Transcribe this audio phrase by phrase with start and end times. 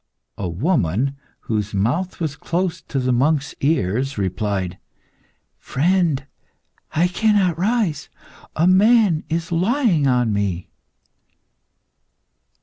[0.39, 4.79] A woman, whose mouth was close to the monk's ear, replied
[5.59, 6.25] "Friend,
[6.93, 8.09] I cannot rise;
[8.55, 10.71] a man is lying on me."